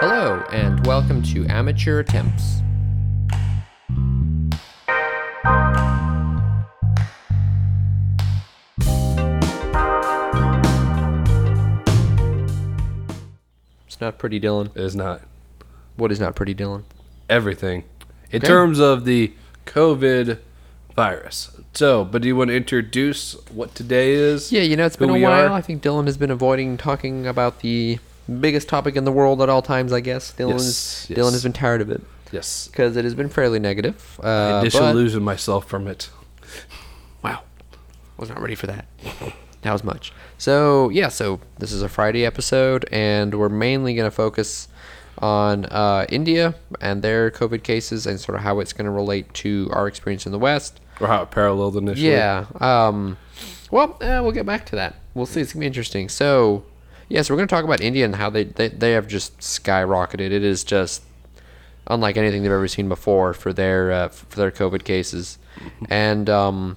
[0.00, 2.62] Hello, and welcome to Amateur Attempts.
[13.86, 14.70] It's not pretty, Dylan.
[14.76, 15.22] It is not
[15.96, 16.82] What is not pretty, Dylan?
[17.28, 17.84] everything
[18.30, 18.46] in Okay.
[18.46, 19.32] terms of the
[19.66, 20.38] COVID
[20.94, 21.50] virus.
[21.74, 24.50] So, but do you want to introduce what today is?
[24.52, 25.46] Yeah, you know, it's Who been a we while.
[25.48, 25.52] are?
[25.52, 27.98] I think Dylan has been avoiding talking about the
[28.28, 30.32] biggest topic in the world at all times, I guess.
[30.32, 31.18] Dylan, Yes, is, yes.
[31.18, 32.68] Dylan has been tired of it Yes.
[32.68, 34.18] because it has been fairly negative.
[34.22, 36.10] I Uh, but disillusioned myself from it.
[37.22, 37.42] Wow.
[38.16, 38.86] Was not ready for that.
[39.62, 40.12] That was much.
[40.38, 44.68] So, yeah, so this is a Friday episode, and we're mainly going to focus
[45.18, 49.32] on uh, India and their COVID cases and sort of how it's going to relate
[49.34, 50.80] to our experience in the West.
[51.00, 52.08] Or how it paralleled initially.
[52.10, 52.46] Yeah.
[52.60, 53.16] Um,
[53.70, 54.94] well, uh, we'll get back to that.
[55.14, 55.40] We'll see.
[55.40, 56.08] It's going to be interesting.
[56.08, 56.64] So,
[57.08, 59.38] yeah, so we're going to talk about India and how they, they, they have just
[59.38, 60.30] skyrocketed.
[60.30, 61.02] It is just
[61.86, 65.38] unlike anything they've ever seen before for their uh, for their COVID cases,
[65.88, 66.76] and um,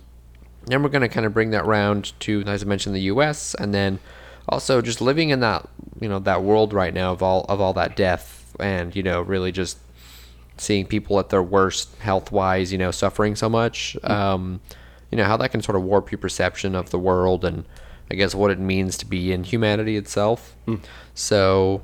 [0.66, 3.56] then we're going to kind of bring that round to, as I mentioned, the U.S.
[3.56, 4.00] and then
[4.48, 5.68] also just living in that
[6.00, 9.22] you know that world right now of all of all that death and you know
[9.22, 9.78] really just
[10.58, 13.98] seeing people at their worst health wise, you know, suffering so much.
[14.04, 14.62] Um,
[15.10, 17.66] you know how that can sort of warp your perception of the world and
[18.12, 20.56] I guess what it means to be in humanity itself.
[21.16, 21.82] So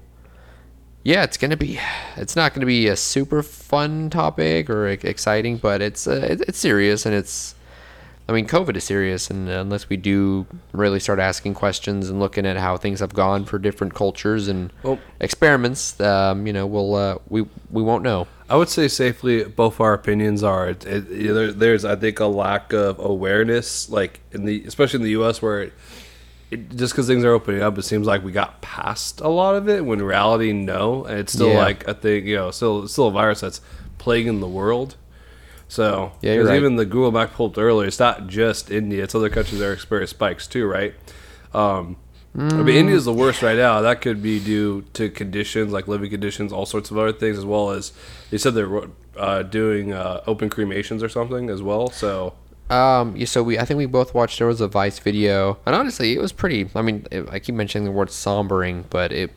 [1.04, 1.80] yeah, it's gonna be.
[2.18, 7.06] It's not gonna be a super fun topic or exciting, but it's uh, it's serious
[7.06, 7.56] and it's.
[8.30, 12.46] I mean, COVID is serious, and unless we do really start asking questions and looking
[12.46, 16.94] at how things have gone for different cultures and Well- experiments, um, you know, we'll
[16.96, 18.28] uh, we we won't know.
[18.50, 20.70] I would say safely, both our opinions are.
[20.70, 25.04] It, it, there, there's, I think, a lack of awareness, like in the, especially in
[25.04, 25.72] the U.S., where
[26.52, 29.56] it, just because things are opening up, it seems like we got past a lot
[29.56, 29.86] of it.
[29.86, 31.58] When reality, no, and it's still Yeah.
[31.60, 32.26] like a thing.
[32.28, 33.62] You know, still, still a virus that's
[33.98, 34.96] plaguing the world.
[35.68, 36.58] So, Yeah, you're 'cause right.
[36.58, 39.74] even the Google Map pulled earlier, it's not just India; it's other countries that are
[39.74, 40.94] experiencing spikes too, right?
[41.54, 41.98] Um,
[42.40, 43.82] I mean, India's the worst right now.
[43.82, 47.46] That could be due to conditions like living conditions, all sorts of other things, as
[47.46, 47.92] well as
[48.30, 48.84] they said they're
[49.18, 51.90] uh, doing uh, open cremations or something as well.
[51.90, 52.34] So,
[52.70, 55.74] Um, yeah, so we I think we both watched there was a Vice video, and
[55.74, 56.70] honestly, it was pretty.
[56.76, 59.32] I mean, it, I keep mentioning the word sombering, but it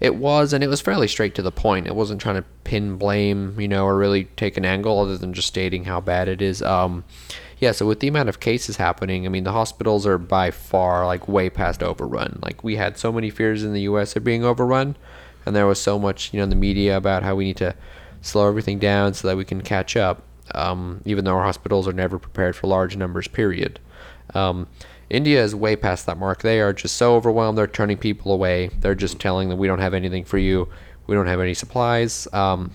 [0.00, 1.86] it was, and it was fairly straight to the point.
[1.86, 5.32] It wasn't trying to pin blame, you know, or really take an angle other than
[5.32, 6.62] just stating how bad it is.
[6.62, 7.04] Um,
[7.60, 11.06] yeah, so with the amount of cases happening, I mean, the hospitals are by far
[11.06, 12.40] like way past overrun.
[12.42, 14.16] Like we had so many fears in the U.S.
[14.16, 14.96] of being overrun,
[15.46, 17.76] and there was so much, you know, in the media about how we need to
[18.22, 20.24] slow everything down so that we can catch up.
[20.54, 23.78] Um, even though our hospitals are never prepared for large numbers, period.
[24.34, 24.66] Um,
[25.08, 26.42] India is way past that mark.
[26.42, 27.58] They are just so overwhelmed.
[27.58, 28.70] They're turning people away.
[28.80, 30.68] They're just telling them we don't have anything for you.
[31.06, 32.26] We don't have any supplies.
[32.32, 32.72] Um,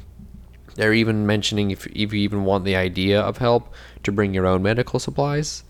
[0.76, 3.74] they're even mentioning if, if you even want the idea of help
[4.04, 5.64] to bring your own medical supplies.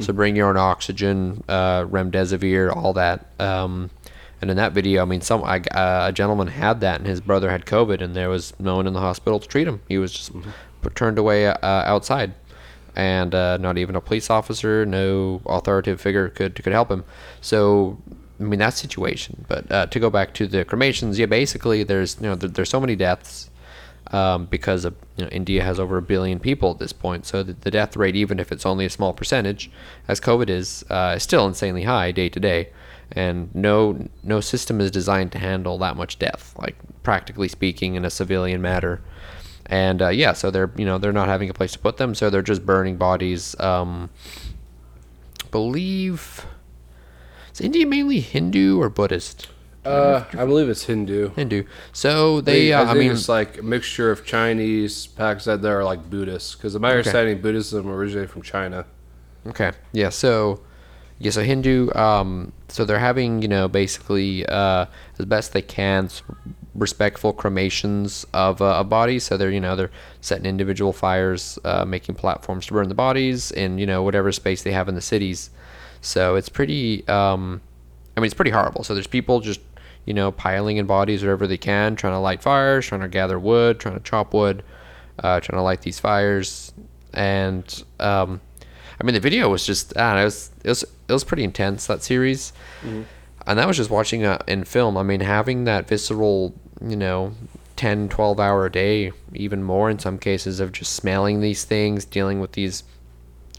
[0.00, 3.26] So bring your own oxygen, uh, remdesivir, all that.
[3.38, 3.90] Um,
[4.40, 7.20] and in that video, I mean, some I, uh, a gentleman had that, and his
[7.20, 9.80] brother had COVID, and there was no one in the hospital to treat him.
[9.88, 12.34] He was just put, turned away uh, outside,
[12.96, 17.04] and uh, not even a police officer, no authoritative figure could could help him.
[17.40, 17.98] So
[18.40, 19.44] I mean that situation.
[19.48, 22.70] But uh, to go back to the cremations, yeah, basically there's you know there, there's
[22.70, 23.50] so many deaths
[24.12, 27.26] um, because of you know, India has over a billion people at this point.
[27.26, 29.70] So the, the death rate, even if it's only a small percentage,
[30.08, 32.70] as COVID is, uh, is still insanely high day to day.
[33.14, 38.06] And no no system is designed to handle that much death, like practically speaking, in
[38.06, 39.02] a civilian matter.
[39.66, 42.14] And uh, yeah, so they're you know they're not having a place to put them,
[42.14, 43.58] so they're just burning bodies.
[43.60, 44.10] Um,
[45.50, 46.46] believe
[47.52, 49.48] is India mainly Hindu or Buddhist?
[49.84, 51.30] uh, I believe it's Hindu.
[51.30, 51.64] Hindu.
[51.92, 55.60] So they, uh, I, think mean, it's like a mixture of Chinese, Pakistan.
[55.60, 58.86] They're like Buddhists, because my understanding, Buddhism originated from China.
[59.46, 59.72] Okay.
[59.92, 60.10] Yeah.
[60.10, 60.60] So,
[61.18, 61.32] yeah.
[61.32, 61.92] So Hindu.
[61.94, 62.52] Um.
[62.68, 64.86] So they're having, you know, basically, uh,
[65.18, 66.08] as best they can,
[66.74, 69.24] respectful cremations of uh, of bodies.
[69.24, 69.90] So they're, you know, they're
[70.20, 74.62] setting individual fires, uh, making platforms to burn the bodies in, you know, whatever space
[74.62, 75.50] they have in the cities.
[76.00, 77.06] So it's pretty.
[77.08, 77.60] Um.
[78.14, 78.84] I mean, it's pretty horrible.
[78.84, 79.60] So there's people just,
[80.04, 83.38] you know, piling in bodies wherever they can, trying to light fires, trying to gather
[83.38, 84.62] wood, trying to chop wood,
[85.20, 86.74] uh, trying to light these fires,
[87.14, 88.42] and um,
[89.00, 91.24] I mean, the video was just, I don't know, it was, it was, it was
[91.24, 92.52] pretty intense, that series.
[93.46, 94.98] And that was just watching uh, in film.
[94.98, 96.54] I mean, having that visceral,
[96.84, 97.32] you know,
[97.76, 102.04] 10, 12 hour a day, even more in some cases, of just smelling these things,
[102.04, 102.84] dealing with these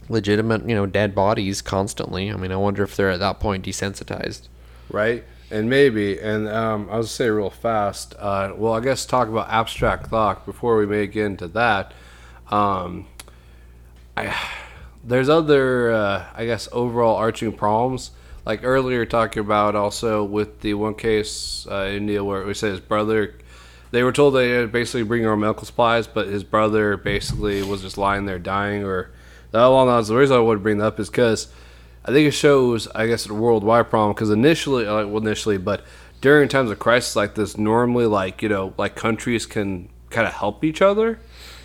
[0.08, 2.30] legitimate, you know, dead bodies constantly.
[2.30, 4.48] I mean, I wonder if they're at that point desensitized.
[4.90, 5.24] right?
[5.50, 8.14] and maybe, and um, I was say real fast.
[8.18, 11.92] Uh, well, I guess talk about abstract thought before we make into that.
[12.50, 13.06] Um,
[14.16, 14.34] I
[15.04, 18.10] there's other, uh, I guess, overall arching problems.
[18.44, 22.70] Like earlier, talking about also with the one case uh, in India where we said
[22.70, 23.34] his brother,
[23.90, 27.80] they were told they had basically bring our medical supplies, but his brother basically was
[27.80, 28.84] just lying there dying.
[28.84, 29.10] Or
[29.52, 30.08] that along those.
[30.08, 31.48] The reason I would bring that up is because
[32.04, 34.14] I think it shows, I guess, a worldwide problem.
[34.14, 35.82] Because initially, like well, initially, but
[36.20, 40.34] during times of crisis like this, normally, like you know, like countries can kind of
[40.34, 41.18] help each other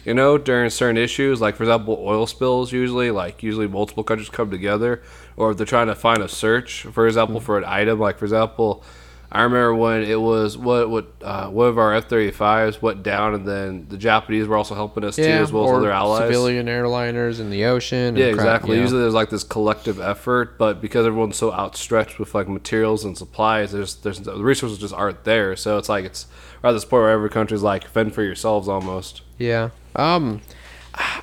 [0.06, 2.72] you know, during certain issues, like for example, oil spills.
[2.72, 5.02] Usually, like usually multiple countries come together,
[5.38, 7.46] or if they're trying to find a search, for example, mm-hmm.
[7.46, 8.00] for an item.
[8.00, 8.84] Like for example,
[9.32, 13.04] I remember when it was what what uh, one of our F thirty fives went
[13.04, 15.92] down, and then the Japanese were also helping us yeah, too, as well as other
[15.92, 16.22] allies.
[16.22, 18.16] Civilian airliners in the ocean.
[18.16, 18.72] Yeah, exactly.
[18.72, 18.82] You know.
[18.84, 23.16] Usually there's like this collective effort, but because everyone's so outstretched with like materials and
[23.16, 25.56] supplies, there's there's the resources just aren't there.
[25.56, 26.26] So it's like it's
[26.64, 29.22] at this point where every country's like fend for yourselves almost.
[29.40, 29.70] Yeah.
[29.96, 30.42] Um,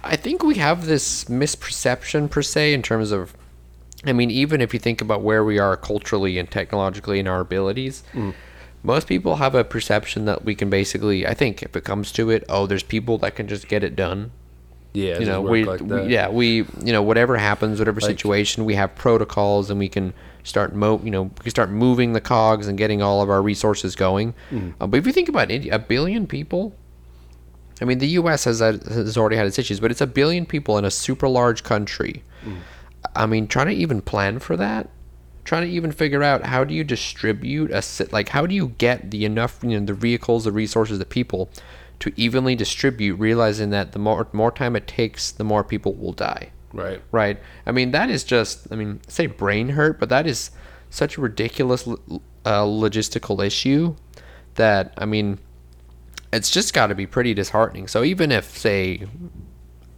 [0.02, 3.36] I think we have this misperception per se in terms of,
[4.04, 7.40] I mean, even if you think about where we are culturally and technologically in our
[7.40, 8.34] abilities, mm.
[8.82, 11.26] most people have a perception that we can basically.
[11.26, 13.94] I think if it comes to it, oh, there's people that can just get it
[13.94, 14.32] done.
[14.94, 18.64] Yeah, you know, we, like we, yeah, we, you know, whatever happens, whatever like, situation,
[18.64, 22.20] we have protocols, and we can start mo, you know, we can start moving the
[22.20, 24.32] cogs and getting all of our resources going.
[24.50, 24.72] Mm.
[24.80, 26.74] Uh, but if you think about India, a billion people
[27.80, 28.44] I mean, the U.S.
[28.44, 31.62] has has already had its issues, but it's a billion people in a super large
[31.62, 32.22] country.
[32.44, 32.58] Mm.
[33.14, 34.88] I mean, trying to even plan for that,
[35.44, 37.82] trying to even figure out how do you distribute a
[38.12, 41.50] like how do you get the enough you know the vehicles, the resources, the people
[41.98, 46.12] to evenly distribute, realizing that the more more time it takes, the more people will
[46.12, 46.50] die.
[46.72, 47.00] Right.
[47.10, 47.38] Right.
[47.64, 48.70] I mean, that is just.
[48.70, 50.50] I mean, say brain hurt, but that is
[50.90, 53.96] such a ridiculous uh, logistical issue
[54.54, 55.38] that I mean
[56.32, 57.88] it's just got to be pretty disheartening.
[57.88, 59.04] So even if, say,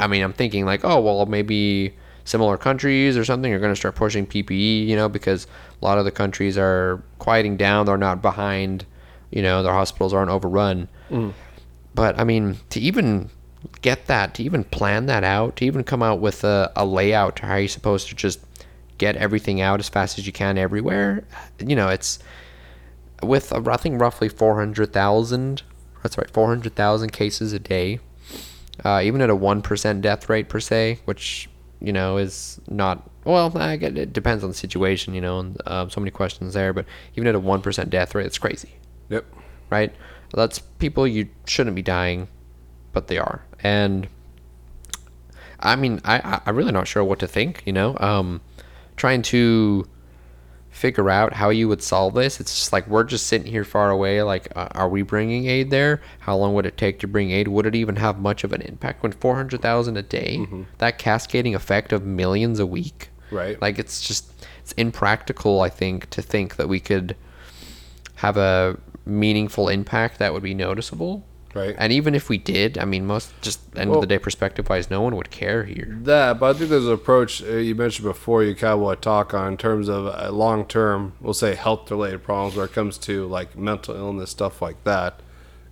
[0.00, 1.94] I mean, I'm thinking like, oh, well, maybe
[2.24, 5.46] similar countries or something are going to start pushing PPE, you know, because
[5.80, 7.86] a lot of the countries are quieting down.
[7.86, 8.84] They're not behind,
[9.30, 10.88] you know, their hospitals aren't overrun.
[11.10, 11.32] Mm.
[11.94, 13.30] But I mean, to even
[13.80, 17.36] get that, to even plan that out, to even come out with a, a layout
[17.36, 18.40] to how you're supposed to just
[18.98, 21.24] get everything out as fast as you can everywhere,
[21.58, 22.18] you know, it's
[23.22, 25.62] with I think roughly 400,000
[26.02, 28.00] that's right, 400,000 cases a day.
[28.84, 31.48] Uh, even at a 1% death rate per se, which,
[31.80, 35.60] you know, is not, well, I get it depends on the situation, you know, and
[35.66, 36.86] um, so many questions there, but
[37.16, 38.70] even at a 1% death rate, it's crazy.
[39.08, 39.24] Yep.
[39.70, 39.92] Right?
[40.32, 42.28] That's people you shouldn't be dying,
[42.92, 43.42] but they are.
[43.62, 44.08] And
[45.60, 48.40] I mean, I, I'm really not sure what to think, you know, um,
[48.96, 49.88] trying to
[50.78, 52.40] figure out how you would solve this.
[52.40, 54.22] It's just like we're just sitting here far away.
[54.22, 56.00] Like, uh, are we bringing aid there?
[56.20, 57.48] How long would it take to bring aid?
[57.48, 60.38] Would it even have much of an impact when four hundred thousand a day?
[60.38, 60.62] Mm-hmm.
[60.78, 63.10] That cascading effect of millions a week.
[63.30, 63.60] Right.
[63.60, 64.32] Like it's just
[64.62, 65.60] it's impractical.
[65.60, 67.16] I think to think that we could
[68.16, 71.24] have a meaningful impact that would be noticeable.
[71.54, 71.74] Right.
[71.78, 74.68] And even if we did, I mean, most just end well, of the day perspective
[74.68, 75.98] wise, no one would care here.
[76.02, 78.44] That, but I think there's an approach uh, you mentioned before.
[78.44, 81.54] You kind of want to talk on in terms of uh, long term, we'll say
[81.54, 85.20] health related problems where it comes to like mental illness stuff like that.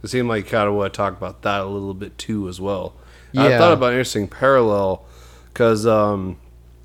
[0.02, 2.48] It seemed like you kind of want to talk about that a little bit too
[2.48, 2.94] as well.
[3.32, 3.44] Yeah.
[3.44, 5.04] I thought about an interesting parallel
[5.52, 6.38] because um,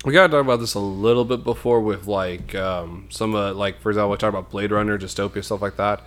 [0.04, 3.54] we got to talk about this a little bit before with like um, some uh,
[3.54, 6.02] like for example, we talked about Blade Runner, dystopia stuff like that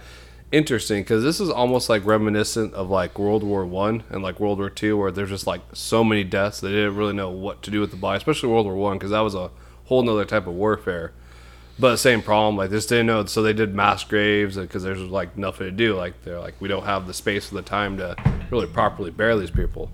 [0.52, 4.60] interesting because this is almost like reminiscent of like World War One and like World
[4.60, 7.72] War Two, where there's just like so many deaths they didn't really know what to
[7.72, 9.52] do with the body, especially World War One because that was a
[9.86, 11.14] whole nother type of warfare.
[11.78, 15.38] But same problem, like this didn't know, so they did mass graves because there's like
[15.38, 15.96] nothing to do.
[15.96, 18.16] Like they're like we don't have the space or the time to
[18.50, 19.92] really properly bury these people.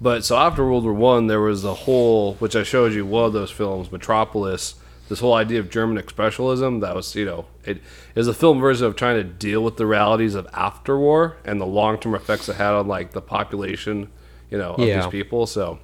[0.00, 3.24] But so after World War One, there was a whole, which I showed you one
[3.24, 4.76] of those films, Metropolis
[5.08, 7.80] this whole idea of German expressionism that was, you know, it
[8.14, 11.60] is a film version of trying to deal with the realities of after war and
[11.60, 14.10] the long term effects it had on like the population,
[14.50, 15.02] you know, of yeah.
[15.02, 15.46] these people.
[15.46, 15.78] So,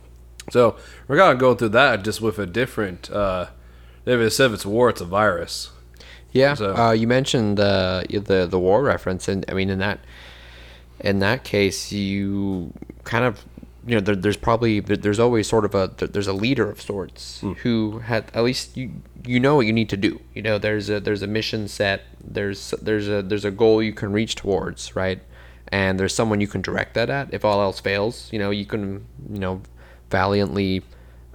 [0.51, 0.77] so
[1.09, 3.11] we're gonna go through that just with a different.
[3.11, 3.47] Uh,
[4.05, 5.71] if instead of it's war, it's a virus.
[6.33, 6.77] Yeah, so.
[6.77, 10.01] uh, you mentioned the the the war reference, and I mean in that
[11.01, 12.73] in that case, you
[13.05, 13.45] kind of
[13.87, 17.43] you know, there, there's probably there's always sort of a there's a leader of sorts
[17.43, 17.57] mm.
[17.59, 18.93] who had at least you
[19.27, 20.21] you know what you need to do.
[20.35, 22.03] You know, there's a there's a mission set.
[22.23, 25.21] There's there's a there's a goal you can reach towards, right?
[25.69, 27.33] And there's someone you can direct that at.
[27.33, 29.61] If all else fails, you know, you can you know
[30.11, 30.83] valiantly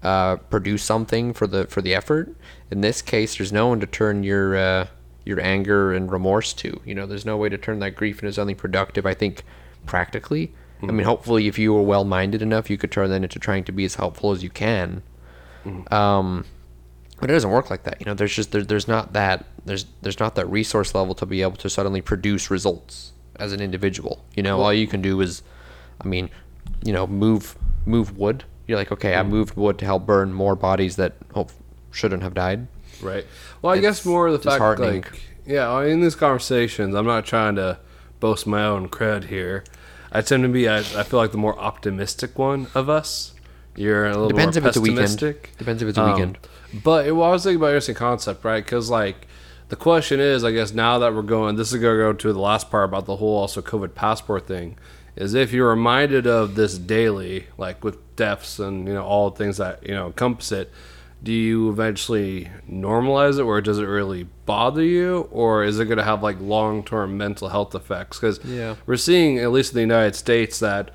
[0.02, 2.36] uh, produce something for the for the effort.
[2.72, 4.88] In this case, there's no one to turn your uh,
[5.24, 6.80] your anger and remorse to.
[6.84, 9.06] You know, there's no way to turn that grief into something productive.
[9.06, 9.44] I think
[9.86, 10.52] practically.
[10.82, 13.72] I mean, hopefully, if you were well-minded enough, you could turn that into trying to
[13.72, 15.04] be as helpful as you can.
[15.92, 16.46] Um,
[17.20, 18.00] but it doesn't work like that.
[18.00, 21.26] You know, there's just there, there's not that there's there's not that resource level to
[21.26, 24.24] be able to suddenly produce results as an individual.
[24.36, 25.42] You know, all you can do is,
[26.02, 26.30] I mean,
[26.84, 28.46] you know, move move wood.
[28.68, 31.52] You're like, okay, I moved wood to help burn more bodies that hope
[31.92, 32.68] shouldn't have died.
[33.02, 33.26] Right.
[33.62, 37.56] Well, I guess more of the fact, like, yeah, in these conversations, I'm not trying
[37.56, 37.80] to
[38.20, 39.64] boast my own cred here.
[40.12, 43.34] I tend to be, I, I feel like the more optimistic one of us.
[43.76, 45.18] You're a little Depends more if it's a weekend.
[45.58, 46.38] Depends if it's a Um, weekend.
[46.84, 48.64] But it, well, I was thinking about interesting concept, right?
[48.64, 49.28] Because like
[49.70, 52.34] the question is, I guess now that we're going, this is going to go to
[52.34, 54.78] the last part about the whole also COVID passport thing.
[55.16, 59.38] Is if you're reminded of this daily, like with deaths and you know all the
[59.38, 60.72] things that you know encompass it,
[61.22, 65.98] do you eventually normalize it, or does it really bother you, or is it going
[65.98, 68.18] to have like long term mental health effects?
[68.20, 68.76] Because Yeah.
[68.86, 70.92] we're seeing at least in the United States that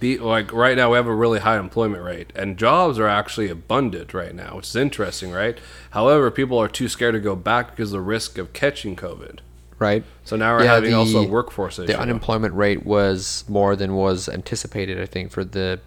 [0.00, 3.48] be like right now we have a really high employment rate and jobs are actually
[3.48, 5.56] abundant right now which is interesting right
[5.90, 9.38] however people are too scared to go back because of the risk of catching covid
[9.78, 10.02] Right.
[10.24, 13.76] so now we're Yeah, having also a the- workforce issue The unemployment rate was more
[13.76, 15.78] than was anticipated, I think, for the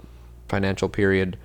[0.48, 1.36] financial period.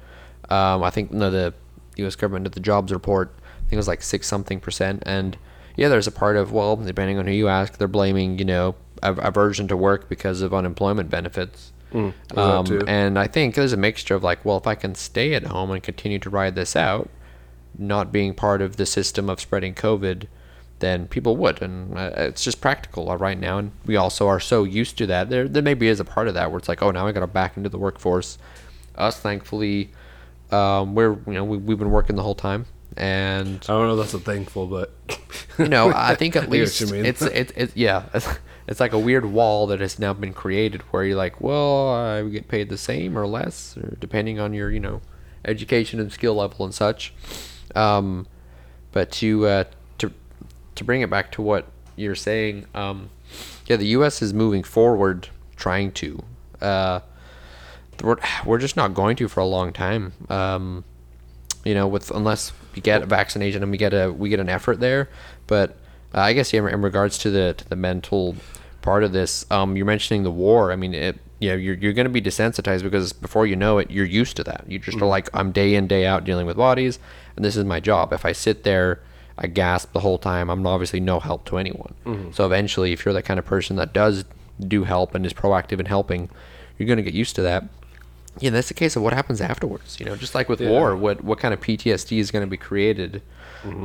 [0.49, 1.55] Um, I think no, the
[1.97, 2.17] U.S.
[2.17, 3.35] government did the jobs report.
[3.39, 5.03] I think it was like six something percent.
[5.07, 5.37] And
[5.77, 8.75] yeah, there's a part of well, depending on who you ask, they're blaming you know
[9.03, 11.73] av- aversion to work because of unemployment benefits.
[12.29, 15.35] that Um, and I think there's a mixture of like, well, if I can stay
[15.35, 17.11] at home and continue to ride this out,
[17.79, 20.27] not being part of the system of spreading COVID,
[20.79, 23.59] then people would, and uh, it's just practical right now.
[23.59, 25.31] And we also are so used to that.
[25.31, 27.21] There, there maybe is a part of that where it's like, oh, now I got
[27.21, 28.37] to back into the workforce.
[28.97, 29.91] Us, thankfully,
[30.53, 32.67] um, we're you know we, we've been working the whole time,
[32.97, 34.93] and i don't know if that's a thankful but
[35.59, 37.05] you know I think at I get what least you mean.
[37.07, 38.05] it's it's it, yeah.
[38.69, 42.23] It's like a weird wall that has now been created where you're like, well, I
[42.29, 45.01] get paid the same or less, or depending on your, you know,
[45.45, 47.13] education and skill level and such.
[47.75, 48.27] Um,
[48.93, 49.65] but to uh,
[49.99, 50.13] to
[50.77, 51.67] to bring it back to what
[51.97, 53.11] you're saying, um,
[53.67, 54.23] yeah, the U.S.
[54.23, 56.23] is moving forward, trying to.
[56.61, 57.01] Uh,
[58.03, 60.13] we're, we're just not going to for a long time.
[60.29, 60.85] Um,
[61.65, 64.49] you know, with unless we get a vaccination and we get a we get an
[64.49, 65.09] effort there.
[65.47, 65.77] But
[66.15, 68.37] uh, I guess yeah, in regards to the to the mental
[68.81, 70.73] part of this, um, you're mentioning the war.
[70.73, 73.91] I mean, it, yeah, you're you're going to be desensitized because before you know it,
[73.91, 74.65] you're used to that.
[74.67, 76.99] You just are like, I'm day in day out dealing with bodies,
[77.37, 78.13] and this is my job.
[78.13, 79.01] If I sit there.
[79.39, 80.51] I gasp the whole time.
[80.51, 81.95] I'm obviously no help to anyone.
[82.35, 84.27] So eventually, if you're the kind of person that does
[84.61, 86.29] do help and is proactive in helping,
[86.77, 87.65] you're going to get used to that.
[88.41, 90.01] Yeah, that's the case of what happens afterwards.
[90.01, 92.57] You know, just like with war, what what kind of PTSD is going to be
[92.57, 93.23] created?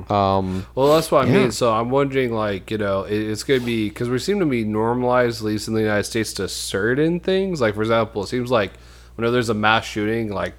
[0.10, 1.38] Um, Well, that's what I Yeah.
[1.40, 1.52] mean.
[1.52, 4.46] So I'm wondering, like, you know, it, it's going to be because we seem to
[4.46, 7.62] be normalized, at least in the United States, to certain things.
[7.62, 8.74] Like, for example, it seems like
[9.16, 10.54] whenever there's a mass shooting, like,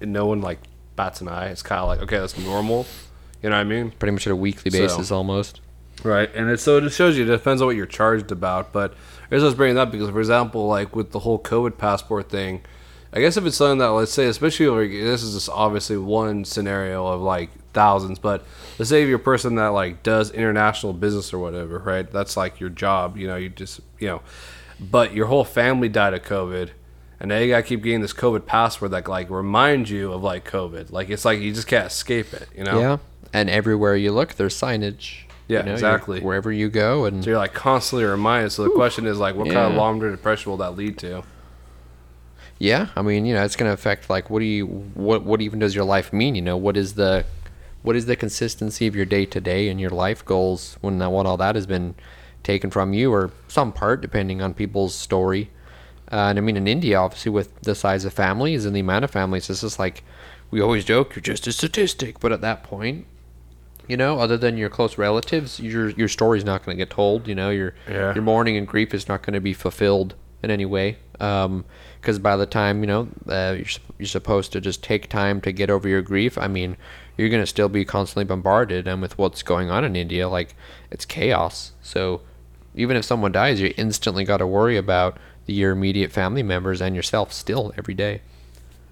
[0.00, 0.58] no one like
[0.96, 1.46] bats an eye.
[1.48, 2.86] It's kind of like, okay, that's normal.
[3.42, 3.92] You know what I mean?
[3.92, 5.60] pretty much at a weekly So- basis almost.
[6.04, 8.72] Right, and it, so it just shows you it depends on what you're charged about.
[8.72, 8.94] But
[9.32, 12.28] I I was bringing that up because, for example, like with the whole COVID passport
[12.28, 12.60] thing,
[13.12, 16.44] I guess if it's something that, let's say, especially like, this is just obviously one
[16.44, 18.44] scenario of like thousands, but
[18.78, 22.10] let's say if you're a person that like does international business or whatever, right?
[22.10, 23.36] That's like your job, you know.
[23.36, 24.22] You just you know,
[24.78, 26.70] but your whole family died of COVID.
[27.20, 30.48] And now you gotta keep getting this COVID passport that like reminds you of like
[30.48, 30.92] COVID.
[30.92, 32.78] Like it's like you just can't escape it, you know?
[32.78, 32.98] Yeah,
[33.32, 35.22] and everywhere you look, there's signage.
[35.48, 36.20] Yeah, You know, exactly.
[36.20, 38.50] Wherever you go, and So you're like constantly reminded.
[38.50, 41.22] So the question is like, what kind of long-term depression will that lead to?
[42.58, 45.40] Yeah, I mean, you know, it's going to affect like what do you what what
[45.40, 46.34] even does your life mean?
[46.34, 47.24] You know, what is the
[47.82, 51.10] what is the consistency of your day to day and your life goals when that
[51.10, 51.94] when all that has been
[52.42, 55.50] taken from you or some part depending on people's story.
[56.10, 59.04] Uh, and I mean, in India, obviously, with the size of families and the amount
[59.04, 60.02] of families, it's just like
[60.50, 62.18] we always joke, you're just a statistic.
[62.18, 63.06] But at that point,
[63.86, 67.28] you know, other than your close relatives, your your story's not going to get told.
[67.28, 68.14] You know, your Yeah.
[68.14, 70.96] your mourning and grief is not going to be fulfilled in any way.
[72.00, 73.66] Because by the time you know uh, you're
[73.98, 76.76] you're supposed to just take time to get over your grief, I mean,
[77.16, 80.54] you're going to still be constantly bombarded, and with what's going on in India, like
[80.90, 81.72] it's chaos.
[81.82, 82.20] So
[82.74, 86.80] even if someone dies, you instantly got to worry about the, your immediate family members
[86.80, 88.22] and yourself still every day.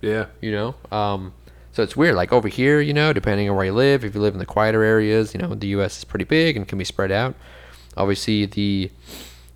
[0.01, 0.75] Yeah, you know?
[0.91, 1.33] Um,
[1.77, 4.21] so it's weird like over here you know depending on where you live if you
[4.23, 6.85] live in the quieter areas you know the us is pretty big and can be
[6.85, 7.35] spread out.
[7.99, 8.91] Obviously the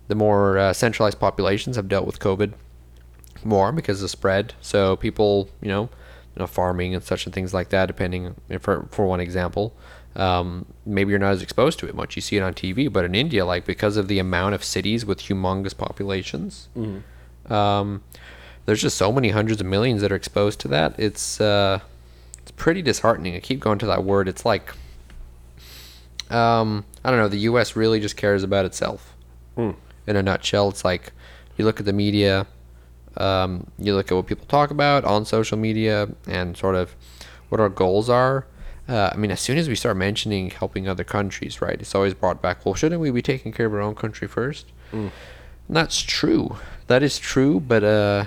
[0.07, 2.53] the more uh, centralized populations have dealt with covid
[3.45, 7.53] more because of spread so people you know you know farming and such and things
[7.53, 9.73] like that depending for for one example
[10.15, 12.15] um, maybe you're not as exposed to it much.
[12.15, 15.05] You see it on TV, but in India, like because of the amount of cities
[15.05, 16.67] with humongous populations,
[17.49, 18.03] um,
[18.65, 20.99] there's just so many hundreds of millions that are exposed to that.
[20.99, 21.79] It's uh,
[22.39, 23.35] it's pretty disheartening.
[23.35, 24.27] I keep going to that word.
[24.27, 24.73] It's like
[26.29, 27.29] um, I don't know.
[27.29, 27.75] The U.S.
[27.75, 29.15] really just cares about itself.
[29.55, 29.71] Hmm.
[30.07, 31.13] In a nutshell, it's like
[31.57, 32.47] you look at the media,
[33.17, 36.95] um, you look at what people talk about on social media, and sort of
[37.49, 38.45] what our goals are.
[38.87, 42.13] Uh, I mean, as soon as we start mentioning helping other countries, right, it's always
[42.13, 42.65] brought back.
[42.65, 44.65] Well, shouldn't we be taking care of our own country first?
[44.91, 45.11] And
[45.69, 46.57] that's true.
[46.87, 48.25] That is true, but uh,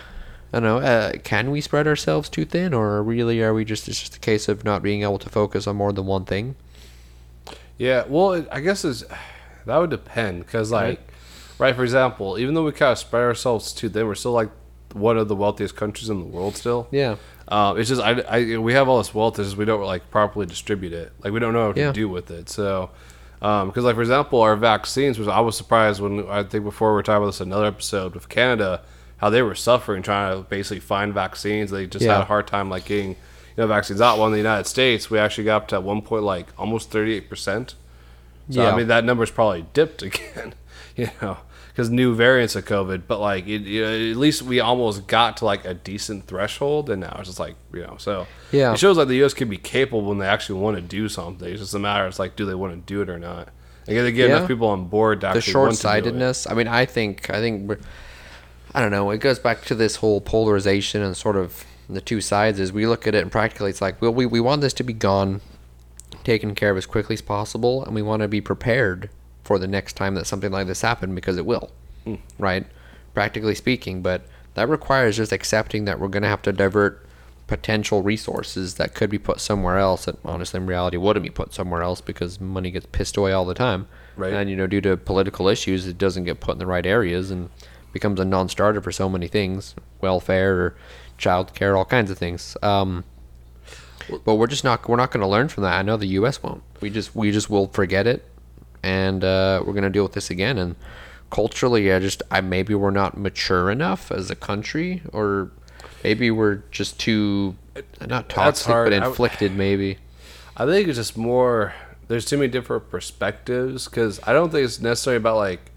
[0.52, 0.78] I don't know.
[0.78, 3.88] Uh, can we spread ourselves too thin, or really are we just?
[3.88, 6.56] It's just a case of not being able to focus on more than one thing.
[7.76, 9.04] Yeah, well, it, I guess is
[9.66, 11.00] that would depend because, like,
[11.58, 11.74] right.
[11.74, 14.50] For example, even though we kind of spread ourselves too thin, we're still like
[14.94, 16.56] one of the wealthiest countries in the world.
[16.56, 17.16] Still, Yeah.
[17.48, 20.10] uh, it's just I, I we have all this wealth, it's just we don't like
[20.10, 21.12] properly distribute it.
[21.22, 21.88] Like we don't know what Yeah.
[21.88, 22.48] to do with it.
[22.48, 22.90] So,
[23.40, 26.94] because like for example, our vaccines, was I was surprised when I think before we
[26.94, 28.80] were talking about this another episode with Canada,
[29.18, 31.70] how they were suffering trying to basically find vaccines.
[31.70, 33.16] They just had a hard time like getting you
[33.58, 34.16] know vaccines out.
[34.18, 36.90] Well, in the United States, we actually got up to at one point like almost
[36.90, 37.74] thirty eight percent.
[38.50, 38.72] So Yeah.
[38.72, 40.54] I mean that number's probably dipped again,
[40.96, 41.38] you know,
[41.74, 43.02] because new variants of COVID.
[43.08, 46.88] But like it, you know, at least we almost got to like a decent threshold,
[46.88, 48.72] and now it's just like you know, so Yeah.
[48.72, 49.34] it shows like the U.S.
[49.34, 51.48] can be capable when they actually want to do something.
[51.48, 52.06] It's just a matter.
[52.06, 53.48] It's like do they want to do it or not?
[53.86, 54.36] Like, they get Yeah.
[54.36, 55.90] enough people on board to the actually want to do it.
[55.90, 56.46] short-sightedness.
[56.50, 57.78] I mean, I think I think we're,
[58.74, 59.10] I don't know.
[59.10, 62.58] It goes back to this whole polarization and sort of the two sides.
[62.60, 64.82] Is we look at it and practically, it's like, well, we we want this to
[64.84, 65.40] be gone,
[66.22, 69.10] taken care of as quickly as possible, and we want to be prepared
[69.44, 71.70] for the next time that something like this happened because it will,
[72.38, 72.66] right?
[73.12, 74.22] Practically speaking, but
[74.54, 77.06] that requires just accepting that we're going to have to divert
[77.46, 81.52] potential resources that could be put somewhere else that honestly in reality wouldn't be put
[81.52, 83.86] somewhere else because money gets pissed away all the time.
[84.16, 84.32] Right.
[84.32, 87.30] and you know due to political issues it doesn't get put in the right areas
[87.30, 87.50] and
[87.92, 90.76] becomes a non-starter for so many things welfare or
[91.18, 92.56] childcare all kinds of things.
[92.62, 93.04] Um,
[94.24, 95.74] but we're just not we're not going to learn from that.
[95.74, 96.62] I know the us won't.
[96.80, 98.24] We just we just will forget it
[98.84, 100.76] and uh, we're going to deal with this again and
[101.30, 105.50] culturally i just i maybe we're not mature enough as a country or
[106.04, 107.56] maybe we're just too
[108.06, 109.98] not toxic but I- inflicted maybe
[110.56, 111.74] I think it's just more.
[112.06, 115.72] There's too many different perspectives because I don't think it's necessarily about like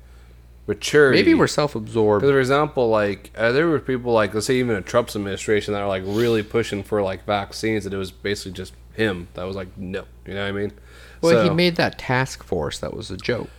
[0.67, 1.17] maturity.
[1.17, 4.81] maybe we're self-absorbed for example, like uh, there were people like let's say even a
[4.81, 8.73] Trump's administration that are like really pushing for like vaccines, and it was basically just
[8.93, 10.73] him that was like no, you know what I mean?
[11.21, 13.49] Well he made that task force that was a joke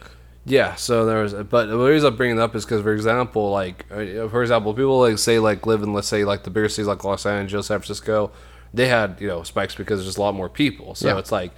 [0.44, 3.50] Yeah, so there was, but the reason I'm bringing it up is because, for example,
[3.50, 6.70] like, uh, for example, people like say like live in let's say like the bigger
[6.70, 8.30] cities like Los Angeles, San Francisco,
[8.72, 10.94] they had you know spikes because there's just a lot more people.
[10.94, 11.18] So Yeah.
[11.18, 11.52] it's like,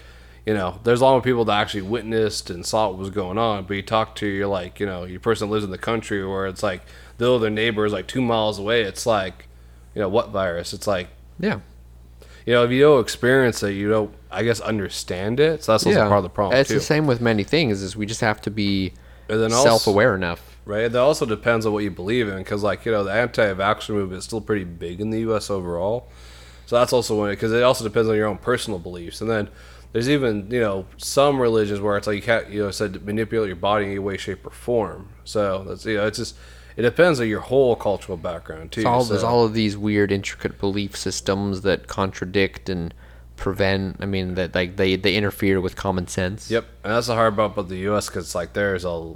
[0.44, 3.38] you know, there's a lot more people that actually witnessed and saw what was going
[3.38, 3.64] on.
[3.64, 6.26] But you talk to your like, you know, your person that lives in the country
[6.26, 6.82] where it's like
[7.18, 9.46] though their neighbor is like two miles away, it's like,
[9.94, 10.72] you know, what virus?
[10.72, 11.08] It's like,
[11.38, 11.60] yeah
[12.46, 15.64] you know, if you don't experience it, you don't, I guess, understand it.
[15.64, 16.76] So that's also part of the problem It's too.
[16.76, 17.82] the same with many things.
[17.82, 18.92] Is we just have to be
[19.28, 20.46] also- self-aware enough.
[20.66, 20.92] Right.
[20.92, 24.18] That also depends on what you believe in, because like you know, the anti-vaxxer movement
[24.18, 25.50] is still pretty big in the U.S.
[25.50, 26.08] overall.
[26.66, 29.20] So that's also one because it also depends on your own personal beliefs.
[29.20, 29.48] And then
[29.92, 33.48] there's even you know some religions where it's like you can't you know said manipulate
[33.48, 35.08] your body in any way, shape, or form.
[35.24, 36.36] So that's you know it's just
[36.80, 38.80] it depends on your whole cultural background too.
[38.80, 39.12] It's all, so.
[39.12, 42.94] There's all of these weird, intricate belief systems that contradict and
[43.36, 43.98] prevent.
[44.00, 46.50] I mean, that like they they interfere with common sense.
[46.50, 48.08] Yep, and that's the hard part about the U.S.
[48.08, 49.14] because like there's a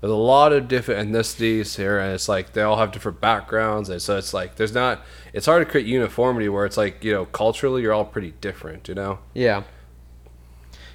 [0.00, 3.90] there's a lot of different ethnicities here, and it's like they all have different backgrounds,
[3.90, 5.04] and so it's like there's not.
[5.34, 8.88] It's hard to create uniformity where it's like you know culturally you're all pretty different,
[8.88, 9.18] you know.
[9.34, 9.64] Yeah.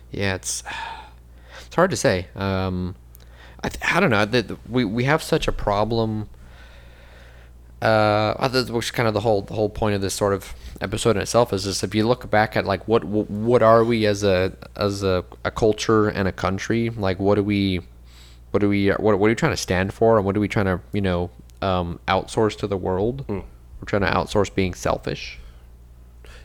[0.10, 0.63] Yeah, it's
[1.67, 2.25] it's hard to say.
[2.36, 2.95] Um,
[3.63, 4.26] I, th- I don't know.
[4.26, 6.30] That we we have such a problem.
[7.80, 11.12] Uh, which is kind of the whole the whole point of this sort of episode
[11.12, 14.24] in itself is just if you look back at like what what, are we as
[14.24, 17.82] a as a, a culture and a country like what do we
[18.50, 20.48] what do we what, what are we trying to stand for and what are we
[20.48, 21.30] trying to you know
[21.62, 25.38] um, outsource to the world we're trying to outsource being selfish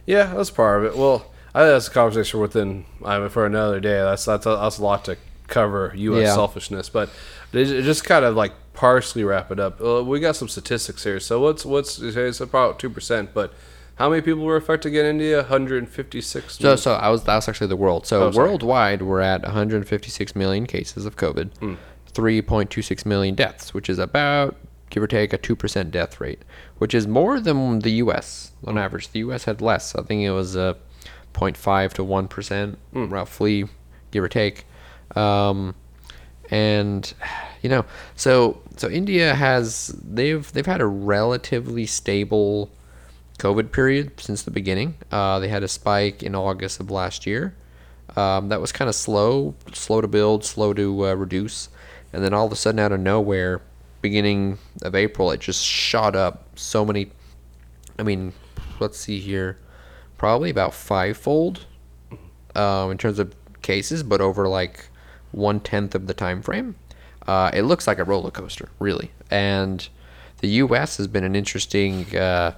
[0.07, 0.99] Yeah, that's part of it.
[0.99, 3.99] Well, I think that's a conversation within I mean, for another day.
[4.01, 5.17] That's that's a, that's a lot to
[5.53, 6.23] cover U.S.
[6.27, 6.35] Yeah.
[6.35, 7.09] selfishness, but
[7.53, 9.81] just kind of like partially wrap it up.
[9.81, 11.21] Uh, we got some statistics here.
[11.21, 13.53] So what's what's it's about two percent, but
[13.97, 15.37] how many people were affected in India?
[15.43, 16.59] 156.
[16.59, 18.07] So, so I was that's actually the world.
[18.07, 21.75] So Oh, worldwide, we're at 156 million cases of COVID, Hmm.
[22.15, 24.57] 3.26 million deaths, which is about
[24.91, 26.43] give or take a two percent death rate,
[26.79, 28.53] which is more than the U.S.
[28.67, 28.79] on Hmm.
[28.79, 29.09] average.
[29.11, 29.45] The U.S.
[29.45, 29.95] had less.
[29.95, 30.75] I think it was uh,
[31.35, 33.65] 0.5 to 1%, roughly,
[34.11, 34.67] give or take.
[35.17, 35.75] Um,
[36.51, 37.13] and
[37.63, 37.85] you know,
[38.17, 42.71] so so India has they've they've had a relatively stable
[43.39, 44.95] COVID period since the beginning.
[45.11, 47.55] Uh, they had a spike in August of last year.
[48.17, 51.71] Um, that was kind of slow, slow to build, slow to uh, reduce,
[52.13, 53.63] and then all of a sudden, out of nowhere,
[54.03, 57.11] beginning of April, it just shot up so many.
[57.99, 58.35] I mean,
[58.81, 59.59] let's see here,
[60.19, 61.65] probably about fivefold
[62.55, 64.89] um, in terms of cases, but over like
[65.33, 66.77] one tenth of the time frame.
[67.27, 69.11] Uh, it looks like a roller coaster, really.
[69.31, 69.89] And
[70.39, 70.97] the U.S.
[70.97, 72.17] has been an interesting.
[72.17, 72.55] Uh,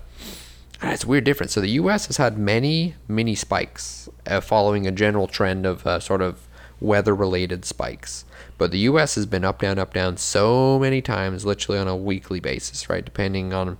[0.83, 1.53] it's weird difference.
[1.53, 2.07] So the U.S.
[2.07, 6.47] has had many mini spikes, uh, following a general trend of uh, sort of
[6.81, 8.25] weather-related spikes.
[8.59, 9.15] But the U.S.
[9.17, 13.05] has been up, down, up, down so many times, literally on a weekly basis, right?
[13.05, 13.79] Depending on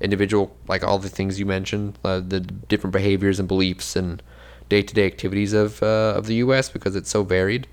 [0.00, 4.22] individual, like all the things you mentioned, uh, the different behaviors and beliefs and
[4.68, 6.68] day-to-day activities of uh, of the U.S.
[6.68, 7.66] because it's so varied.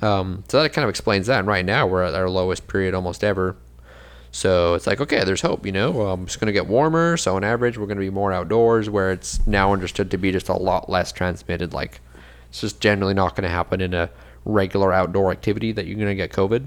[0.00, 1.40] Um, so that kind of explains that.
[1.40, 3.56] And right now we're at our lowest period almost ever.
[4.30, 6.06] So it's like, okay, there's hope, you know.
[6.06, 7.16] Um, it's going to get warmer.
[7.16, 10.30] So on average, we're going to be more outdoors where it's now understood to be
[10.30, 11.72] just a lot less transmitted.
[11.72, 12.00] Like
[12.50, 14.10] it's just generally not going to happen in a
[14.44, 16.66] regular outdoor activity that you're going to get COVID.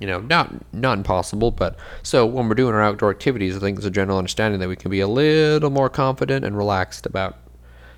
[0.00, 3.76] You know, not not impossible, but so when we're doing our outdoor activities, I think
[3.78, 7.36] there's a general understanding that we can be a little more confident and relaxed about.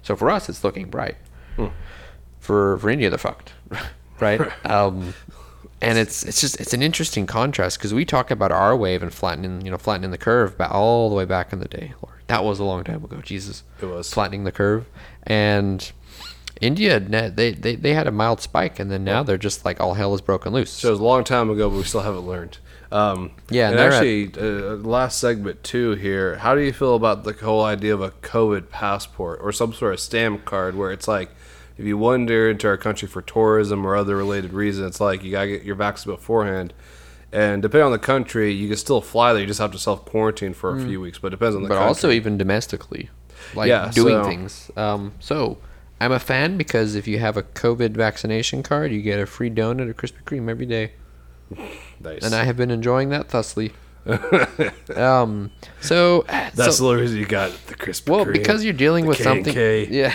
[0.00, 1.16] So for us, it's looking bright.
[2.38, 3.53] For for India, they're fucked,
[4.20, 4.40] right?
[4.66, 5.14] um,
[5.83, 9.12] and it's it's just it's an interesting contrast because we talk about our wave and
[9.14, 12.16] flattening you know flattening the curve but all the way back in the day Lord,
[12.26, 14.12] that was a long time ago jesus It was.
[14.12, 14.85] flattening the curve
[15.22, 15.90] and
[16.61, 19.94] india they, they they had a mild spike and then now they're just like all
[19.94, 22.26] hell is broken loose So it was a long time ago, but we still haven't
[22.26, 22.59] learned.
[22.92, 26.37] Um, Yeah, and at- actually, uh, last segment too here.
[26.37, 29.94] How do you feel about the whole idea of a COVID passport or some sort
[29.94, 31.30] of stamp card, where it's like,
[31.81, 35.31] if you wander into our country for tourism or other related reasons, it's like you
[35.33, 36.73] gotta get your vaccine beforehand.
[37.33, 39.40] And depending on the country, you can still fly there.
[39.43, 41.19] You just have to self quarantine for a few weeks.
[41.19, 41.71] But it depends on the Mm.
[41.71, 41.88] but country.
[41.88, 43.09] also even domestically
[43.55, 45.57] like Yeah, doing so- things um, so
[46.01, 49.51] i'm a fan because if you have a covid vaccination card you get a free
[49.51, 50.93] donut of krispy kreme every day
[52.01, 52.23] nice.
[52.23, 53.73] and i have been enjoying that thusly
[54.97, 58.73] um so That's so, the only reason you got the Krispy Well, Kreme, because you're
[58.75, 59.55] dealing with something.
[59.93, 60.14] Yeah.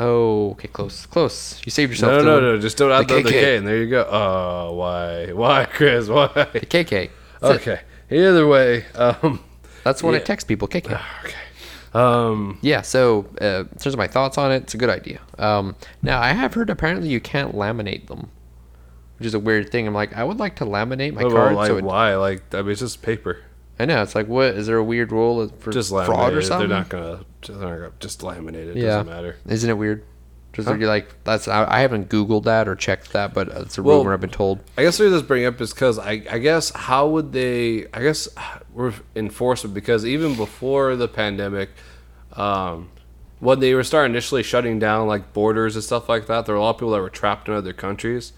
[0.00, 1.60] Oh, okay, close, close.
[1.64, 2.12] You saved yourself.
[2.12, 2.58] No, the no, no.
[2.60, 4.06] Just don't add the the, the K, and there you go.
[4.08, 6.08] Oh, why, why, Chris?
[6.08, 6.28] Why?
[6.28, 7.10] The KK.
[7.40, 7.68] That's, it.
[7.68, 7.80] Okay.
[8.10, 9.42] Either way, um,
[9.82, 10.20] That's when Yeah.
[10.20, 10.68] I text people.
[10.68, 11.00] KK.
[11.24, 11.34] okay.
[11.94, 12.82] Um, Yeah.
[12.82, 15.20] So, uh, in terms of my thoughts on it, it's a good idea.
[15.36, 18.30] Um, now I have heard apparently you can't laminate them,
[19.18, 19.88] which is a weird thing.
[19.88, 21.56] I'm like, I would like to laminate my well, card.
[21.56, 22.14] like, so it, why?
[22.14, 23.38] Like, I mean, it's just paper.
[23.80, 26.68] I know it's like, what is there a weird rule for Just fraud or something?
[26.68, 27.24] They're not gonna.
[27.46, 28.76] They're not gonna just laminated.
[28.76, 28.80] it.
[28.80, 28.88] yeah.
[28.98, 29.36] Doesn't matter.
[29.48, 30.04] Isn't it weird?
[30.54, 30.76] Just Huh?
[30.80, 34.12] like that's I, I haven't googled that or checked that, but it's a Well, rumor
[34.14, 34.60] I've been told.
[34.76, 37.86] I guess the reason this bring up is because I, I guess how would they?
[37.92, 38.28] I guess
[38.72, 41.70] we're enforce it because even before the pandemic,
[42.34, 42.88] um,
[43.40, 46.60] when they were starting initially shutting down like borders and stuff like that, there were
[46.60, 48.32] a lot of people that were trapped in other countries.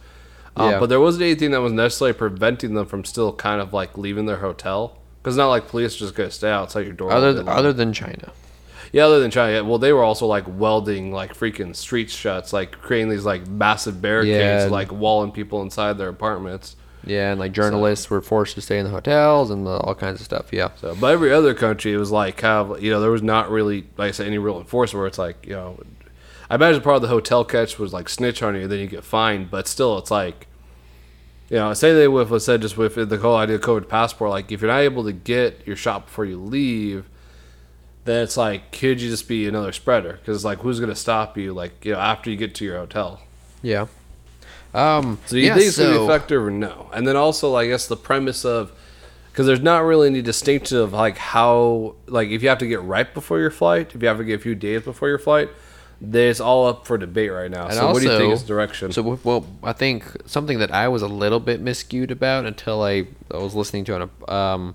[0.57, 0.81] Um, Yeah.
[0.81, 4.27] But there wasn't anything that was necessarily preventing them from still kind of like leaving
[4.27, 4.99] their hotel.
[5.23, 7.13] Because not like police are just gonna stay outside your door.
[7.13, 7.57] Other day th- long.
[7.57, 8.33] other than China.
[8.93, 9.53] Yeah, other than China.
[9.53, 13.47] yeah, Well, they were also like welding like freaking streets shuts, like creating these like
[13.47, 14.69] massive barricades, Yeah.
[14.71, 16.77] like walling people inside their apartments.
[17.05, 20.21] Yeah, and like journalists were forced to stay in the hotels and the, all kinds
[20.21, 20.53] of stuff.
[20.53, 20.71] Yeah.
[20.81, 23.51] So, but every other country, it was like kind of you know there was not
[23.51, 25.83] really like I said any real enforcement where it's like you know,
[26.51, 29.05] I imagine part of the hotel catch was like snitch on you, then you get
[29.05, 30.47] fined, but still it's like.
[31.49, 34.31] You know, say they would have said just with the whole idea of COVID passport,
[34.31, 37.09] like if you're not able to get your shot before you leave,
[38.05, 40.15] then it's like could you just be another spreader?
[40.15, 41.53] Because like who's gonna stop you?
[41.53, 43.21] Like you know after you get to your hotel.
[43.63, 43.87] Yeah.
[44.73, 46.89] Um, So do you yeah, think it's gonna be effective or no?
[46.93, 48.73] And then also, I guess the premise of
[49.33, 52.83] because there's not really any distinction of like how like if you have to get
[52.83, 55.49] right before your flight, if you have to get a few days before your flight,
[56.01, 57.65] it's all up for debate right now.
[57.67, 58.93] And so what do you think also- is direction?
[58.93, 63.07] So, well, I think something that I was a little bit miscued about until I,
[63.31, 64.75] I was listening to an, um,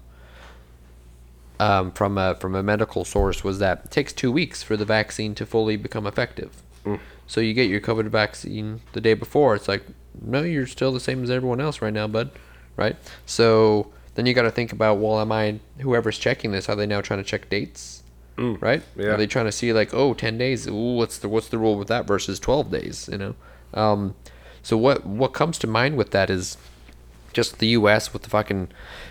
[1.59, 4.85] um, from a from a medical source was that it takes two weeks for the
[4.85, 6.61] vaccine to fully become effective.
[6.85, 6.99] Mm.
[7.27, 9.55] So you get your COVID vaccine the day before.
[9.55, 9.83] It's like,
[10.21, 12.31] no, you're still the same as everyone else right now, bud.
[12.77, 12.95] Right.
[13.25, 16.69] So then you got to think about, well, am I whoever's checking this?
[16.69, 18.03] Are they now trying to check dates?
[18.37, 18.61] Mm.
[18.61, 18.83] Right.
[18.95, 19.07] Yeah.
[19.07, 20.67] Are they trying to see like, oh, 10 days?
[20.67, 23.09] Ooh, what's the what's the rule with that versus twelve days?
[23.11, 23.35] You know.
[23.73, 24.15] Um,
[24.61, 26.57] so what what comes to mind with that is
[27.35, 28.11] just the U.S.
[28.13, 28.69] with the fucking,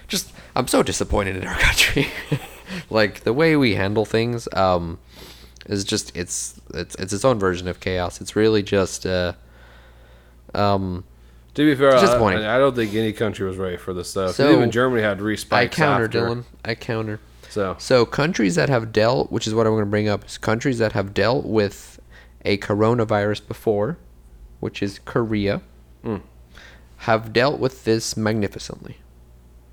[0.08, 2.08] just I'm so disappointed in our country,
[2.90, 4.48] like the way we handle things.
[4.52, 4.98] Um,
[5.66, 8.20] is just it's it's it's its own version of chaos.
[8.20, 9.32] It's really just uh,
[10.54, 11.04] um,
[11.54, 12.56] To be fair, It's I.
[12.56, 14.34] I don't think any country was ready for this stuff.
[14.34, 16.20] So, even Germany had I respikes counter after.
[16.20, 16.44] Dylan.
[16.64, 17.20] I counter.
[17.50, 20.38] So So countries that have dealt, which is what I'm going to bring up, is
[20.38, 22.00] countries that have dealt with
[22.44, 23.96] a coronavirus before,
[24.60, 25.62] which is Korea,
[26.04, 26.20] Mm.
[27.04, 28.96] Have dealt with this magnificently.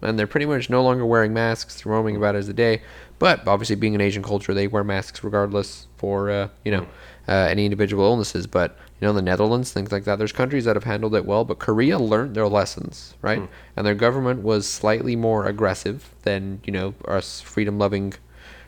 [0.02, 2.82] And they're pretty much no longer wearing masks, roaming about as a day.
[3.20, 6.88] But obviously, being an Asian culture, they wear masks regardless for uh, you know
[7.28, 8.48] uh, any individual illnesses.
[8.48, 10.18] But you know, the Netherlands, things like that.
[10.18, 13.48] There's countries that have handled it well, but Korea learned their lessons, right?
[13.78, 18.16] And their government was slightly more aggressive than you know us freedom-loving,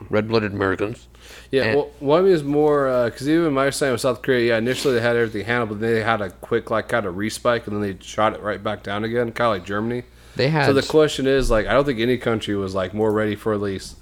[0.09, 1.07] red-blooded Americans.
[1.51, 4.57] Yeah, And- well, one is more uh, because even my understanding with South Korea, yeah,
[4.57, 7.67] initially they had everything handled, but then they had a quick like kind of respike,
[7.67, 10.03] and then they shot it right back down again, kind of like Germany.
[10.35, 13.11] They had So the question is, like, I don't think any country was like more
[13.11, 13.97] ready for at least.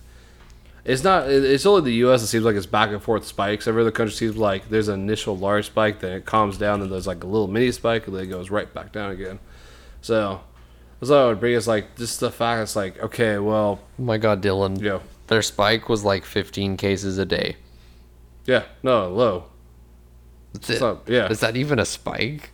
[0.83, 1.29] It's not.
[1.29, 2.23] It's only the U.S.
[2.23, 3.67] It seems like it's back and forth spikes.
[3.67, 6.89] Every other country seems like there's an initial large spike, then it calms down, then
[6.89, 9.39] there's like a little mini spike, and then it goes right back down again.
[10.01, 10.41] So
[10.99, 11.53] that's what I would bring.
[11.53, 14.79] Is like just the fact it's like okay, well, oh my God, Dylan.
[14.81, 17.55] know, Their spike was like 15 cases a day.
[18.45, 19.45] yeah, no, low.
[20.51, 20.81] That's it.
[20.81, 21.29] not, yeah.
[21.29, 22.51] Is that even a spike?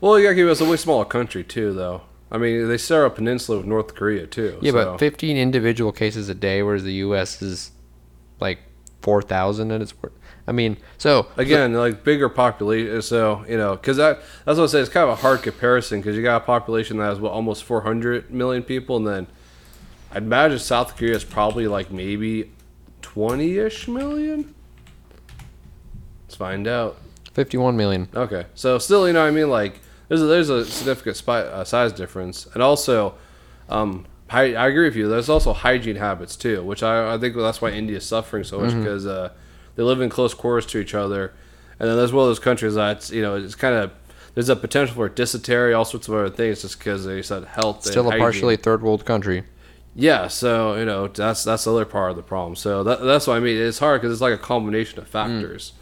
[0.00, 2.00] Well, you gotta give a way smaller country too, though.
[2.30, 4.58] I mean, they share a peninsula with North Korea too.
[4.62, 4.92] Yeah, so.
[4.92, 7.42] but 15 individual cases a day, whereas the U.S.
[7.42, 7.72] is
[8.40, 8.60] like
[9.02, 9.92] 4,000 and it's.
[10.48, 14.66] I mean, so Again, like bigger population, so you know, because that that's what I
[14.68, 14.80] say.
[14.80, 17.64] It's kind of a hard comparison because you got a population that has what almost
[17.64, 19.26] 400 million people, and then
[20.16, 22.50] I'd imagine South Korea is probably like maybe
[23.02, 24.54] 20ish million.
[26.24, 26.96] Let's find out.
[27.34, 28.08] 51 million.
[28.14, 31.40] Okay, so still, you know, what I mean, like there's a, there's a significant spi-
[31.42, 33.12] uh, size difference, and also,
[33.68, 35.06] um, I, I agree with you.
[35.06, 38.60] There's also hygiene habits too, which I, I think that's why India is suffering so
[38.60, 39.32] much because uh,
[39.74, 41.34] they live in close quarters to each other,
[41.78, 43.92] and then there's one of those countries that's you know it's kind of
[44.32, 47.84] there's a potential for dysentery, all sorts of other things, just because they said health.
[47.84, 48.20] Still a hygiene.
[48.20, 49.44] partially third world country.
[49.98, 52.54] Yeah, so you know that's that's the other part of the problem.
[52.54, 53.56] So that, that's what I mean.
[53.56, 55.72] It's hard because it's like a combination of factors.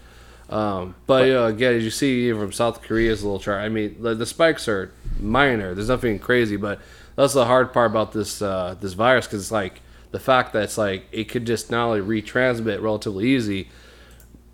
[0.48, 3.96] Um, but, you know, again, as you see from South Korea's little chart, I mean,
[4.00, 5.74] the, the spikes are minor.
[5.74, 6.80] There's nothing crazy, but
[7.16, 10.64] that's the hard part about this uh, this virus because it's like the fact that
[10.64, 13.68] it's like it could just not only retransmit relatively easy,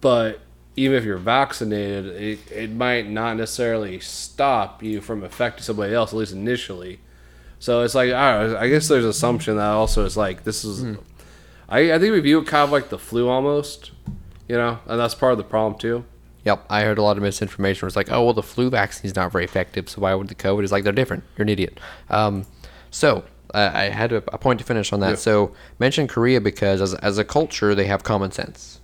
[0.01, 0.41] but
[0.77, 6.13] even if you're vaccinated, it, it might not necessarily stop you from affecting somebody else,
[6.13, 7.01] at least initially.
[7.61, 8.57] So it's like I know.
[8.57, 10.97] I guess there's assumption that also it's like this is.
[11.69, 13.93] I I think we view it kind of like the flu almost,
[14.49, 16.05] you know, and that's part of the problem too.
[16.45, 17.83] Yep, I heard a lot of misinformation.
[17.83, 20.29] Where it's like, oh well, the flu vaccine is not very effective, so why would
[20.29, 20.63] the COVID?
[20.63, 21.23] It's like they're different.
[21.37, 21.79] You're an idiot.
[22.09, 22.47] Um,
[22.91, 25.11] so uh, I had a, a point to finish on that.
[25.11, 25.15] Yeah.
[25.17, 28.81] So mention Korea because as as a culture they have common sense.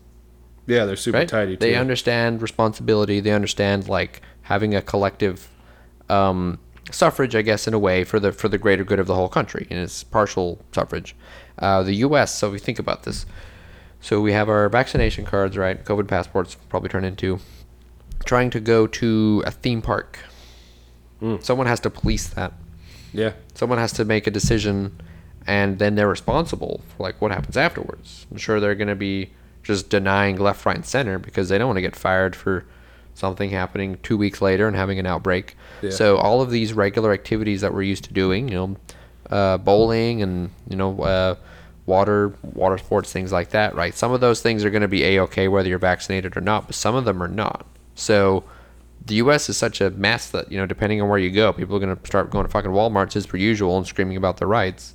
[0.67, 1.29] Yeah, they're super right?
[1.29, 1.61] tidy too.
[1.61, 3.21] They understand responsibility.
[3.21, 5.49] They understand like having a collective
[6.09, 6.59] um,
[6.91, 9.29] suffrage, I guess, in a way for the for the greater good of the whole
[9.29, 11.15] country, and it's partial suffrage.
[11.59, 12.35] Uh, the U.S.
[12.35, 13.27] So if we think about this,
[14.01, 15.83] so we have our vaccination cards, right?
[15.85, 17.39] COVID passports probably turn into
[18.25, 20.19] trying to go to a theme park.
[21.41, 22.53] Someone has to police that.
[23.13, 25.01] yeah, Someone has to make a decision,
[25.47, 28.27] and then they're responsible for like what happens afterwards.
[28.31, 29.31] I'm sure they're going to be
[29.63, 32.67] just denying left, right, and center because they don't want to get fired for
[33.17, 35.57] something happening two weeks later and having an outbreak.
[35.83, 35.91] Yeah.
[35.91, 38.77] So all of these regular activities that we're used to doing, you know,
[39.31, 41.35] uh, bowling and you know, uh,
[41.87, 43.95] water, water sports, things like that, right?
[43.95, 46.67] Some of those things are going to be a okay whether you're vaccinated or not,
[46.67, 47.67] but some of them are not.
[47.95, 48.45] So
[49.05, 49.49] the U.S.
[49.49, 51.97] is such a mess that you know, depending on where you go, people are going
[51.97, 54.95] to start going to fucking WalMarts as per usual and screaming about their rights.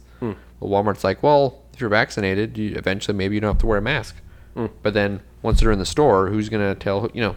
[0.60, 3.80] Well, Walmart's like, well, if you're vaccinated, you, eventually maybe you don't have to wear
[3.80, 4.16] a mask.
[4.84, 7.36] But then once they're in the store, who's going to tell you know,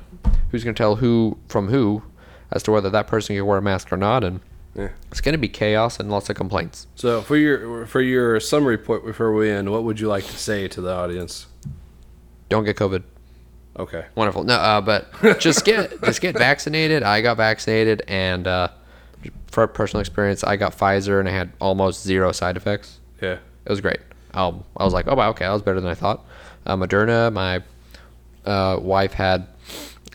[0.50, 2.02] who's going to tell who from who
[2.50, 4.24] as to whether that person can wear a mask or not?
[4.24, 4.40] And
[4.74, 4.88] yeah.
[5.10, 6.86] it's going to be chaos and lots of complaints.
[6.94, 10.38] So for your for your summary point before we end, what would you like to
[10.38, 11.46] say to the audience?
[12.48, 13.02] Don't get COVID.
[13.76, 14.04] Okay.
[14.14, 14.44] Wonderful.
[14.44, 15.10] No, uh, but
[15.40, 17.02] just get just get vaccinated.
[17.02, 18.68] I got vaccinated, and uh,
[19.46, 23.00] for personal experience, I got Pfizer, and I had almost zero side effects.
[23.20, 23.38] Yeah.
[23.64, 24.00] It was great.
[24.34, 26.24] Um, I was like, oh wow, okay, that was better than I thought.
[26.66, 27.62] Uh, Moderna, my
[28.44, 29.46] uh, wife had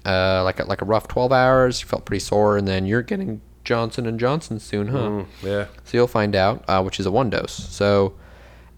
[0.05, 1.79] uh, like a, like a rough twelve hours.
[1.79, 4.97] She felt pretty sore, and then you're getting Johnson and Johnson soon, huh?
[4.97, 5.65] Mm, yeah.
[5.83, 7.53] So you'll find out, uh, which is a one dose.
[7.53, 8.13] So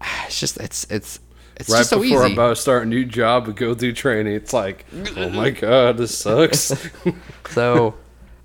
[0.26, 1.20] it's just it's it's
[1.56, 3.92] it's Right just so before I'm about to start a new job and go through
[3.92, 4.84] training, it's like,
[5.16, 6.72] oh my god, this sucks.
[7.50, 7.94] So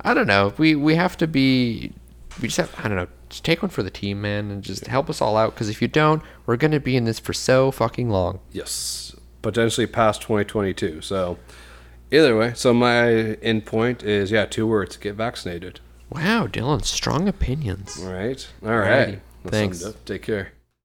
[0.02, 0.54] I don't know.
[0.58, 1.94] We we have to be.
[2.42, 2.74] We just have.
[2.78, 3.08] I don't know.
[3.30, 5.54] Just take one for the team, man, and just help us all out.
[5.54, 8.40] Because if you don't, we're gonna be in this for so fucking long.
[8.52, 9.16] yes.
[9.42, 11.02] potentially past 2022.
[11.02, 11.38] So
[12.12, 13.08] either way, so my
[13.42, 15.80] end point is yeah, two words: get vaccinated.
[16.10, 18.02] Wow, Dylan, strong opinions.
[18.04, 19.08] All right, all Alrighty.
[19.08, 19.22] right.
[19.46, 19.84] Thanks.
[20.06, 20.52] Take care.